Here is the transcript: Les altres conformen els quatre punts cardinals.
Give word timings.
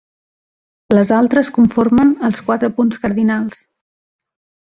Les 0.95 1.11
altres 1.17 1.51
conformen 1.57 2.15
els 2.29 2.41
quatre 2.49 2.71
punts 2.79 3.01
cardinals. 3.05 3.61